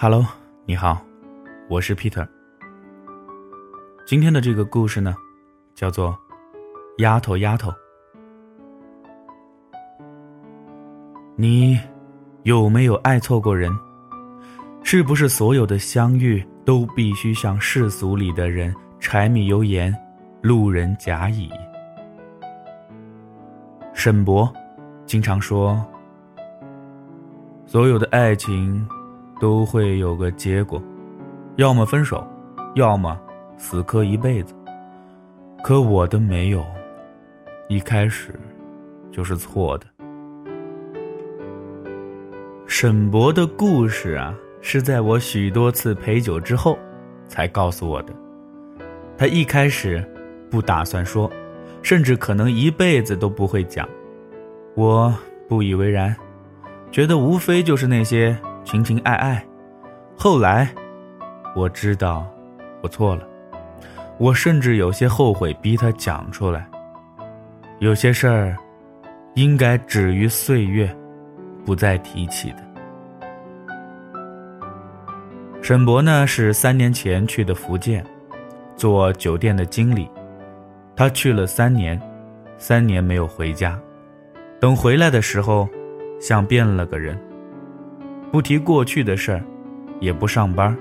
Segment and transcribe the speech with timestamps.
[0.00, 0.24] Hello，
[0.64, 1.04] 你好，
[1.68, 2.24] 我是 Peter。
[4.06, 5.12] 今天的这个故事呢，
[5.74, 6.10] 叫做
[6.98, 7.68] 《丫头丫头》。
[11.34, 11.76] 你
[12.44, 13.76] 有没有爱错过人？
[14.84, 19.92] 是不是所有的相遇都必须像世俗里的人柴米油盐、
[20.40, 21.50] 路人甲乙？
[23.92, 24.48] 沈博
[25.06, 25.84] 经常说，
[27.66, 28.88] 所有的爱情。
[29.40, 30.82] 都会有个结果，
[31.56, 32.26] 要么分手，
[32.74, 33.18] 要么
[33.56, 34.54] 死磕一辈子。
[35.62, 36.64] 可我的没有，
[37.68, 38.34] 一开始
[39.10, 39.86] 就是错的。
[42.66, 46.78] 沈博的故事啊，是在我许多次陪酒之后，
[47.26, 48.12] 才告诉我的。
[49.16, 50.04] 他一开始
[50.50, 51.30] 不打算说，
[51.82, 53.88] 甚至可能一辈子都不会讲。
[54.74, 55.12] 我
[55.48, 56.14] 不以为然，
[56.92, 58.36] 觉得无非就是那些。
[58.70, 59.42] 情情爱爱，
[60.14, 60.68] 后来
[61.56, 62.26] 我知道
[62.82, 63.26] 我错了，
[64.18, 66.68] 我甚至有些后悔逼他讲出来。
[67.78, 68.54] 有些事儿
[69.36, 70.94] 应该止于岁月，
[71.64, 72.58] 不再提起的。
[75.62, 78.04] 沈博呢是三年前去的福建，
[78.76, 80.10] 做酒店的经理，
[80.94, 81.98] 他去了三年，
[82.58, 83.80] 三年没有回家，
[84.60, 85.66] 等回来的时候，
[86.20, 87.18] 像变了个人。
[88.30, 89.42] 不提过去的事儿，
[90.00, 90.76] 也不上班，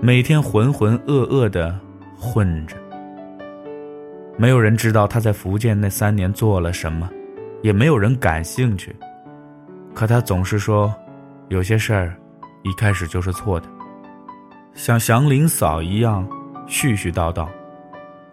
[0.00, 1.78] 每天浑浑噩噩的
[2.18, 2.76] 混着。
[4.36, 7.08] 没有人知道他在福建那三年做了什么，
[7.62, 8.94] 也没有人感兴趣。
[9.94, 10.94] 可他总是说，
[11.48, 12.14] 有些事儿
[12.64, 13.66] 一开始就是错的，
[14.74, 16.28] 像祥林嫂一样
[16.68, 17.48] 絮絮叨叨，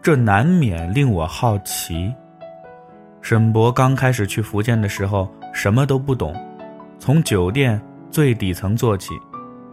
[0.02, 2.14] 这难免令我好奇。
[3.22, 6.36] 沈博刚开始去福建的时候，什么都不懂，
[7.00, 7.82] 从酒店。
[8.10, 9.14] 最底层做起，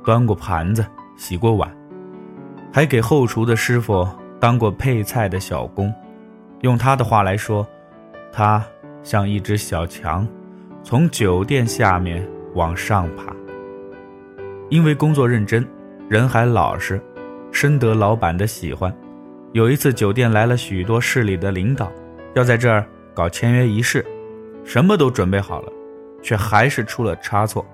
[0.04, 0.84] 端过盘子，
[1.16, 1.70] 洗过碗，
[2.72, 4.06] 还给后厨的师傅
[4.40, 5.92] 当过配菜的小工。
[6.60, 7.66] 用他的话来说，
[8.32, 8.64] 他
[9.02, 10.26] 像一只小强，
[10.82, 13.34] 从酒店下面往上爬。
[14.70, 15.66] 因为工作认真，
[16.08, 17.00] 人还老实，
[17.52, 18.94] 深得老板的喜欢。
[19.52, 21.92] 有一次，酒店来了许多市里的领导，
[22.34, 24.04] 要在这儿搞签约仪式，
[24.64, 25.72] 什么都准备好了，
[26.22, 27.64] 却还是出了差错。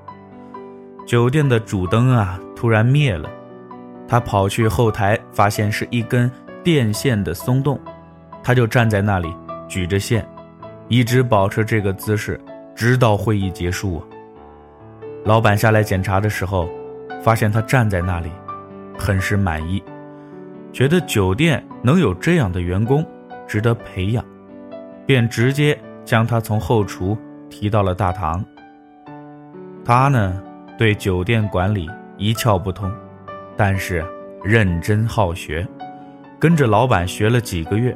[1.07, 3.29] 酒店的主灯啊，突然灭了。
[4.07, 6.31] 他跑去后台，发现是一根
[6.65, 7.81] 电线的松动，
[8.43, 9.33] 他就站在那里
[9.69, 10.29] 举着线，
[10.89, 12.41] 一直保持这个姿势，
[12.75, 14.03] 直到会议结束。
[15.25, 16.69] 老板下来检查的时候，
[17.23, 18.31] 发现他站在那里，
[18.99, 19.83] 很是满意，
[20.73, 23.07] 觉得酒店能有这样的员工，
[23.47, 24.25] 值得培养，
[25.07, 27.17] 便直接将他从后厨
[27.49, 28.45] 提到了大堂。
[29.85, 30.43] 他呢？
[30.81, 32.91] 对酒店管理一窍不通，
[33.55, 34.03] 但是
[34.43, 35.69] 认真好学，
[36.39, 37.95] 跟着老板学了几个月，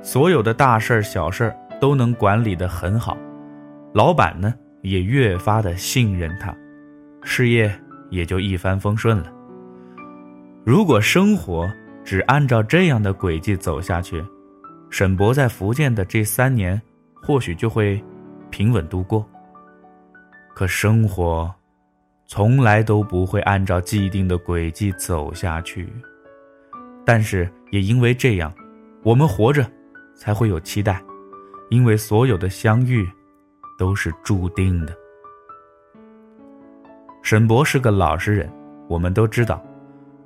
[0.00, 3.18] 所有的大事儿、小事儿都能管理得很好，
[3.92, 6.54] 老板呢也越发的信任他，
[7.24, 7.68] 事业
[8.10, 9.32] 也就一帆风顺了。
[10.64, 11.68] 如果生活
[12.04, 14.24] 只按照这样的轨迹走下去，
[14.88, 16.80] 沈博在福建的这三年
[17.20, 18.00] 或许就会
[18.50, 19.28] 平稳度过。
[20.54, 21.52] 可生活。
[22.32, 25.92] 从来都不会按照既定的轨迹走下去，
[27.04, 28.54] 但是也因为这样，
[29.02, 29.68] 我们活着
[30.14, 31.02] 才会有期待，
[31.70, 33.04] 因为所有的相遇
[33.76, 34.94] 都是注定的。
[37.20, 38.48] 沈博是个老实人，
[38.88, 39.60] 我们都知道，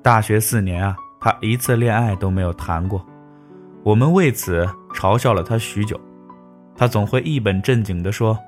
[0.02, 3.02] 大学四年啊，他一次恋爱都没有谈过，
[3.82, 5.98] 我们为此嘲笑了他许久，
[6.76, 8.38] 他总会一本正经地说。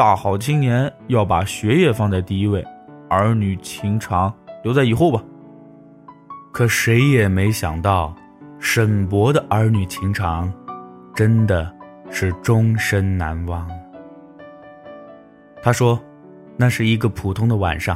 [0.00, 2.64] 大好青年要把学业放在第一位，
[3.10, 4.34] 儿女情长
[4.64, 5.22] 留在以后吧。
[6.50, 8.16] 可谁也没想到，
[8.58, 10.50] 沈博的儿女情长，
[11.14, 11.70] 真的
[12.10, 13.68] 是终身难忘。
[15.60, 16.00] 他说，
[16.56, 17.94] 那是一个普通的晚上，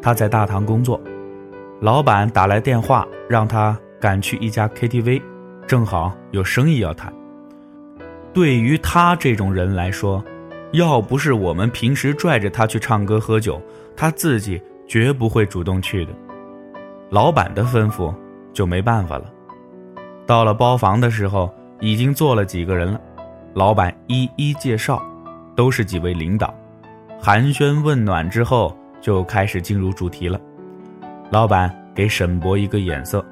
[0.00, 1.00] 他在大堂工作，
[1.80, 5.20] 老板打来电话让他赶去一家 KTV，
[5.66, 7.12] 正好有生意要谈。
[8.32, 10.24] 对于他这种人来说，
[10.72, 13.60] 要不是我们平时拽着他去唱歌喝酒，
[13.96, 16.12] 他自己绝不会主动去的。
[17.10, 18.14] 老板的吩咐
[18.52, 19.24] 就没办法了。
[20.26, 23.00] 到了包房的时候，已经坐了几个人了，
[23.52, 25.02] 老板一一介绍，
[25.56, 26.54] 都是几位领导，
[27.20, 30.40] 寒暄问暖之后，就开始进入主题了。
[31.30, 33.24] 老板给沈博一个眼色，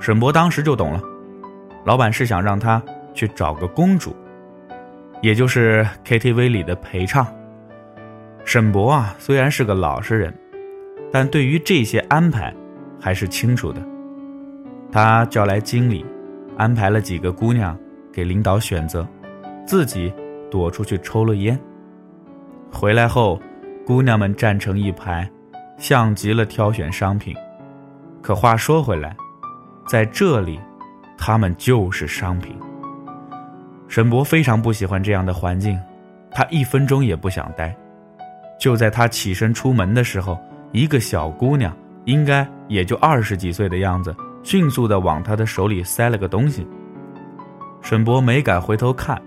[0.00, 1.00] 沈博当时就懂了，
[1.84, 2.82] 老板是想让他
[3.14, 4.14] 去找个公主。
[5.24, 7.26] 也就是 KTV 里的陪唱。
[8.44, 10.34] 沈博啊，虽然是个老实人，
[11.10, 12.54] 但对于这些安排，
[13.00, 13.80] 还是清楚的。
[14.92, 16.04] 他叫来经理，
[16.58, 17.74] 安排了几个姑娘
[18.12, 19.08] 给领导选择，
[19.66, 20.12] 自己
[20.50, 21.58] 躲出去抽了烟。
[22.70, 23.40] 回来后，
[23.86, 25.26] 姑娘们站成一排，
[25.78, 27.34] 像极了挑选商品。
[28.20, 29.16] 可话说回来，
[29.88, 30.60] 在这里，
[31.16, 32.54] 她们就是商品。
[33.88, 35.78] 沈博非常不喜欢这样的环境，
[36.30, 37.74] 他一分钟也不想待。
[38.58, 40.38] 就在他起身出门的时候，
[40.72, 44.14] 一个小姑娘，应该也就二十几岁的样子。
[44.42, 46.66] 迅速的往他的手里塞了个东西。
[47.80, 49.20] 沈博没敢回头看，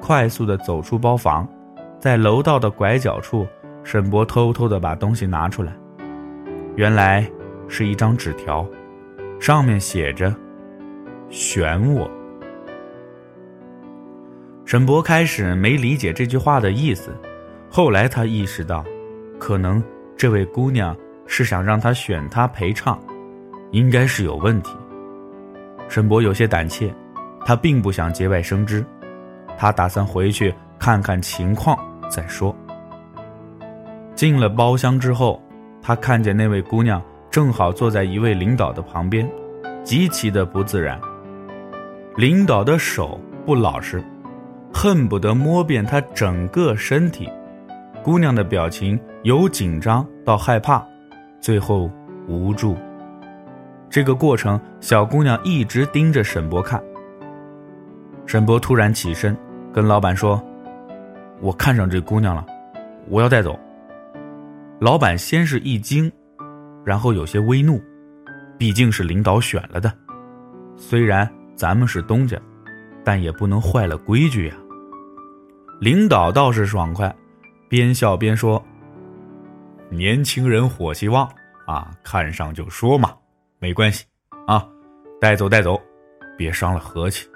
[0.00, 1.48] 快速的走出包房，
[2.00, 3.46] 在楼道的拐角处，
[3.84, 5.72] 沈博偷偷的把东西拿出来。
[6.74, 7.24] 原来
[7.68, 8.66] 是一张纸条，
[9.38, 10.34] 上面写着
[11.30, 12.10] ：“选我。”
[14.66, 17.16] 沈博开始没理解这句话的意思，
[17.70, 18.84] 后来他意识到，
[19.38, 19.80] 可能
[20.16, 23.00] 这位姑娘是想让他选她陪唱。
[23.70, 24.76] 应该是有问题。
[25.88, 26.92] 沈博有些胆怯，
[27.44, 28.84] 他并不想节外生枝，
[29.56, 31.78] 他打算回去看看情况
[32.08, 32.54] 再说。
[34.16, 35.40] 进了包厢之后，
[35.80, 39.28] 他看见那位姑娘正好坐在一位领导的旁边，
[39.84, 41.00] 极其的不自然。
[42.16, 44.02] 领导的手不老实，
[44.72, 47.28] 恨不得摸遍她整个身体。
[48.02, 50.84] 姑娘的表情由紧张到害怕，
[51.40, 51.90] 最后
[52.28, 52.76] 无助。
[53.88, 56.82] 这个过程，小姑娘一直盯着沈博看。
[58.26, 59.36] 沈博突然起身，
[59.72, 60.42] 跟老板说
[61.40, 62.44] ：“我看上这姑娘了，
[63.08, 63.58] 我要带走。”
[64.78, 66.10] 老板先是一惊，
[66.84, 67.80] 然后有些微怒，
[68.58, 69.90] 毕竟是领导选了的，
[70.76, 72.36] 虽然咱们是东家，
[73.06, 74.54] 但也不能坏了规矩呀。
[75.80, 77.14] 领导倒是爽快，
[77.68, 78.60] 边笑边说
[79.88, 81.30] ：“年轻人火气旺
[81.68, 83.14] 啊，看上就说嘛。”
[83.60, 84.04] 没关系，
[84.48, 84.66] 啊，
[85.20, 85.80] 带走带走，
[86.36, 87.28] 别伤了和气。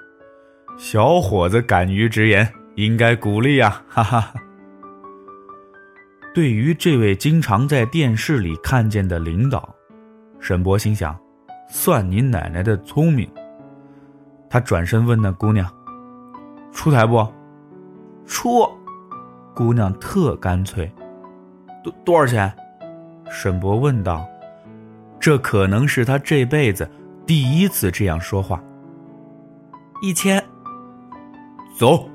[0.77, 2.45] 小伙子敢于直言，
[2.75, 4.33] 应该鼓励呀，哈哈。
[6.35, 9.73] 对于这位经常在电视里看见的领导，
[10.41, 11.17] 沈博心想：
[11.69, 13.29] 算你奶奶的聪明。
[14.51, 15.65] 他转身问那姑娘
[16.73, 17.25] ：“出台不
[18.27, 18.67] ？”“出。”
[19.55, 20.91] 姑娘特干脆。
[21.81, 22.53] “多多少钱？”
[23.31, 24.27] 沈博问道。
[25.21, 26.89] 这可能是他这辈子
[27.25, 28.61] 第一次这样说话。
[30.01, 30.43] 一千，
[31.77, 32.09] 走。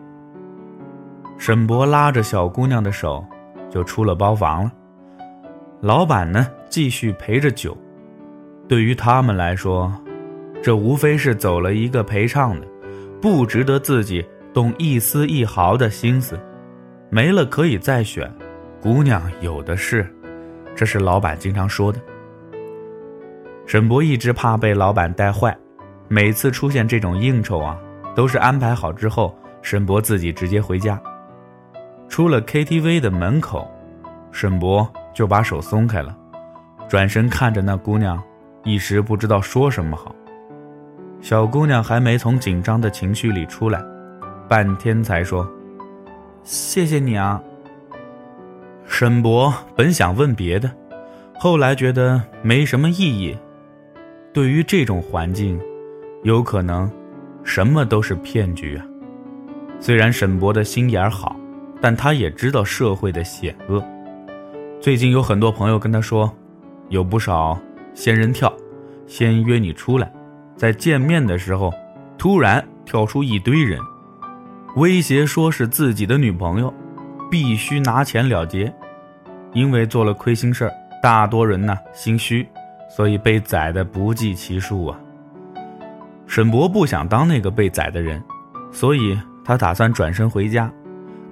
[1.39, 3.25] 沈博拉着小姑娘的手，
[3.71, 4.73] 就出了包房了。
[5.81, 7.77] 老板呢，继续陪着酒。
[8.69, 9.93] 对于他们来说，
[10.67, 12.67] 这无非是走了一个陪唱的，
[13.23, 16.37] 不值得自己动一丝一毫的心思。
[17.09, 18.29] 没了可以再选，
[18.81, 20.13] 姑娘有的是，
[20.75, 22.01] 这是老板经常说的。
[23.65, 25.57] 沈博一直怕被老板带坏，
[26.09, 27.79] 每次出现这种应酬啊，
[28.17, 31.01] 都是安排好之后，沈博自己直接回家。
[32.09, 33.71] 出了 KTV 的门口，
[34.33, 36.19] 沈博就把手松开了，
[36.89, 38.21] 转身看着那姑娘，
[38.65, 40.13] 一时不知道说什么好。
[41.21, 43.83] 小姑娘还没从紧张的情绪里出来，
[44.49, 45.49] 半天才说
[46.45, 47.43] ：“谢谢你啊。”
[48.87, 50.71] 沈博本想问别的，
[51.41, 53.37] 后来觉得没什么意义。
[54.33, 55.61] 对于这种环境，
[56.23, 56.89] 有可能
[57.43, 58.85] 什么都是骗局啊。
[59.81, 61.35] 虽然沈博的心眼好，
[61.81, 63.83] 但他也知道社会的险恶。
[64.81, 66.33] 最近有很多朋友跟他说，
[66.89, 67.59] 有不少
[67.93, 68.53] 仙人跳，
[69.07, 70.13] 先约你出来，
[70.57, 71.73] 在见面的时候，
[72.17, 73.79] 突然跳出一堆人，
[74.77, 76.73] 威胁说是自己的女朋友，
[77.31, 78.73] 必须拿钱了结。
[79.53, 80.73] 因为做了亏心事儿，
[81.03, 82.47] 大多人呢心虚。
[82.89, 84.99] 所以被宰的不计其数啊！
[86.27, 88.23] 沈博不想当那个被宰的人，
[88.73, 90.73] 所以他打算转身回家。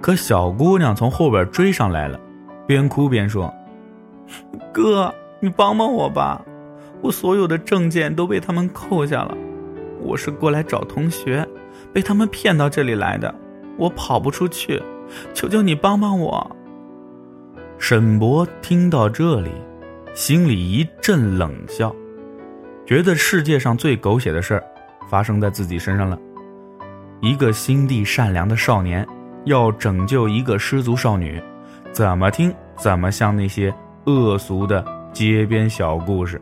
[0.01, 2.19] 可小姑娘从后边追上来了，
[2.67, 3.51] 边哭边说
[4.71, 6.39] ：“哥，你帮帮我吧！
[7.05, 9.37] 我所有的证件都被他们扣下了，
[10.01, 11.47] 我是过来找同学，
[11.93, 13.33] 被他们骗到这里来的，
[13.77, 14.81] 我跑不出去，
[15.31, 16.55] 求求你帮帮我！”
[17.77, 19.51] 沈博听到这里。
[20.15, 21.93] 心里一阵冷笑，
[22.85, 24.63] 觉得世界上最狗血的事儿
[25.09, 26.17] 发生在自己身上了。
[27.21, 29.05] 一个心地善良的少年
[29.43, 31.39] 要拯救一个失足少女，
[31.91, 33.71] 怎么听怎么像那些
[34.05, 36.41] 恶俗的街边小故事。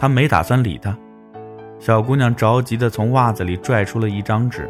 [0.00, 0.96] 他没打算理他。
[1.78, 4.66] 小姑娘着急的从袜子里拽出了一张纸，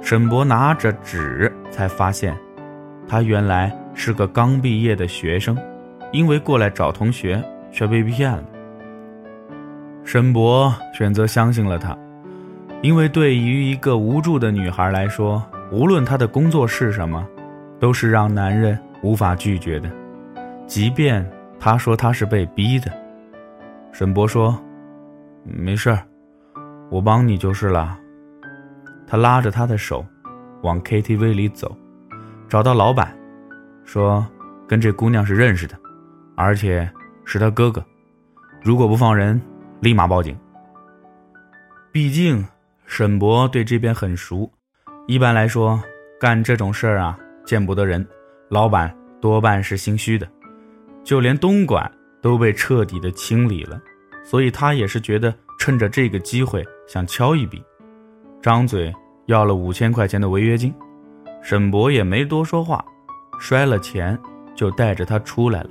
[0.00, 2.36] 沈博拿着纸才发现，
[3.08, 5.58] 他原来是个刚毕业的学生。
[6.10, 8.44] 因为过来找同学，却被骗了。
[10.04, 11.94] 沈博选择相信了他，
[12.80, 17.26] 因为对于一个无助的女孩来说，无论她的工作是什么，
[17.78, 19.90] 都是让男人无法拒绝的，
[20.66, 21.28] 即便
[21.60, 22.90] 她说她是被逼的。
[23.92, 24.58] 沈博说
[25.56, 26.06] ：“没事儿，
[26.90, 27.98] 我帮你就是了。”
[29.06, 30.04] 他拉着她的手，
[30.62, 31.76] 往 KTV 里走，
[32.48, 33.16] 找到老板，
[33.84, 34.26] 说
[34.68, 35.78] ：“跟这姑娘是认识的，
[36.36, 36.90] 而且
[37.24, 37.84] 是他哥哥，
[38.62, 39.40] 如果不放人。”
[39.80, 40.36] 立马报警。
[41.92, 42.44] 毕竟
[42.84, 44.50] 沈博对这边很熟，
[45.06, 45.80] 一般来说
[46.18, 48.04] 干这种事儿啊，见不得人，
[48.48, 50.28] 老板多半是心虚的，
[51.04, 51.88] 就连东莞
[52.20, 53.80] 都被彻底的清理了，
[54.28, 57.64] 所以他也是觉得趁着这个机会想敲一笔，
[58.42, 58.92] 张嘴
[59.24, 60.74] 要了五千块钱的违约金，
[61.42, 62.84] 沈博也没多说话，
[63.40, 64.18] 摔了钱
[64.54, 65.70] 就带着他出来了。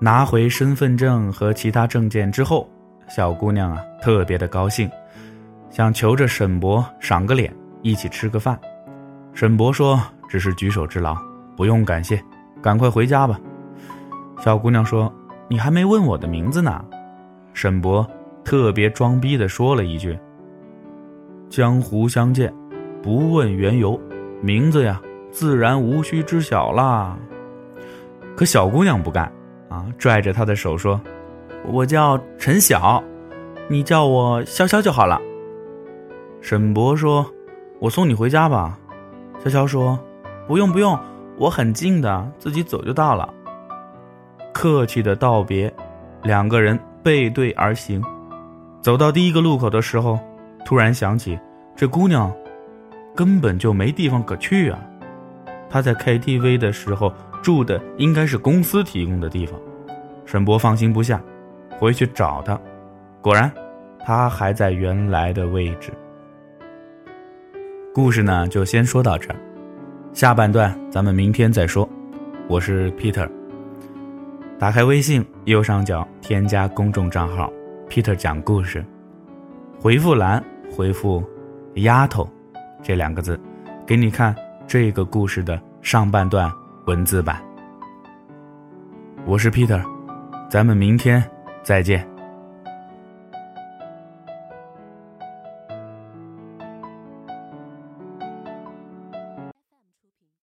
[0.00, 2.66] 拿回身份证和其他证件之后，
[3.06, 4.90] 小姑娘啊特别的高兴，
[5.68, 8.58] 想求着沈博赏个脸，一起吃个饭。
[9.34, 11.14] 沈博说：“只是举手之劳，
[11.54, 12.18] 不用感谢，
[12.62, 13.38] 赶快回家吧。”
[14.40, 15.12] 小姑娘说
[15.48, 16.84] ：“你还没问我的名字呢。”
[17.54, 18.06] 沈博
[18.44, 20.18] 特别装逼的说了一句
[21.50, 22.52] ：“江湖相见，
[23.02, 23.98] 不问缘由，
[24.40, 25.00] 名字呀
[25.32, 27.18] 自然无需知晓啦。”
[28.36, 29.30] 可小姑娘不干。
[29.68, 29.84] 啊！
[29.98, 30.98] 拽着他的手说
[31.70, 33.04] ：“我叫陈晓，
[33.68, 35.20] 你叫我潇潇就好了。”
[36.40, 37.26] 沈博说
[37.78, 38.78] ：“我送你回家吧。”
[39.44, 39.98] 潇潇说
[40.48, 40.98] ：“不用不用，
[41.36, 43.28] 我很近的，自己走就到了。”
[44.60, 45.72] 客气的道别，
[46.24, 48.02] 两个人背对而行。
[48.82, 50.18] 走到第一个路口的时候，
[50.64, 51.38] 突然想起
[51.76, 52.34] 这姑娘
[53.14, 54.80] 根本就没地方可去啊！
[55.70, 57.14] 她在 KTV 的时候。
[57.40, 59.56] 住的应该是公司提供的地方，
[60.26, 61.22] 沈博放心不下，
[61.78, 62.60] 回去找她，
[63.20, 63.48] 果然，
[64.04, 65.92] 她还在原来的位置。
[67.94, 69.36] 故事呢，就先说到这儿，
[70.12, 71.88] 下半段咱们明天再说。
[72.48, 73.30] 我是 Peter，
[74.58, 77.52] 打开微信右上角添加公众账号
[77.88, 78.84] Peter 讲故事，
[79.80, 81.22] 回复栏回复
[81.76, 82.28] “丫头”
[82.82, 83.38] 这两个字，
[83.86, 84.34] 给你看
[84.66, 86.50] 这个故事的上半段。
[86.86, 87.38] 文字版，
[89.26, 89.82] 我是 Peter，
[90.48, 91.22] 咱们明天
[91.62, 92.17] 再见。